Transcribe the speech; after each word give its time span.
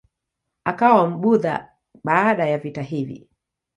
Akawa 0.63 1.09
Mbudha 1.09 1.69
baada 2.03 2.45
ya 2.47 2.57
vita 2.57 2.81
hivi. 2.81 3.29